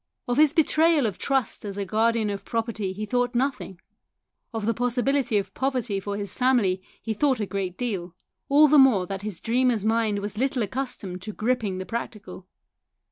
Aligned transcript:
Of 0.27 0.37
his 0.37 0.51
betrayal 0.55 1.05
of 1.05 1.19
trust 1.19 1.63
as 1.63 1.77
a 1.77 1.85
guardian 1.85 2.31
of 2.31 2.43
property 2.43 2.91
he 2.91 3.05
thought 3.05 3.35
nothing; 3.35 3.79
of 4.51 4.65
the 4.65 4.73
possibility 4.73 5.37
of 5.37 5.53
poverty 5.53 5.99
for 5.99 6.17
his 6.17 6.33
family 6.33 6.81
he 7.03 7.13
thought 7.13 7.39
a 7.39 7.45
great 7.45 7.77
deal 7.77 8.15
all 8.49 8.67
the 8.67 8.79
more 8.79 9.05
that 9.05 9.21
his 9.21 9.39
dreamer's 9.39 9.85
mind 9.85 10.17
was 10.17 10.39
little 10.39 10.63
accustomed 10.63 11.21
to 11.21 11.33
gripping 11.33 11.77
the 11.77 11.85
prac 11.85 12.13
tical. 12.13 12.45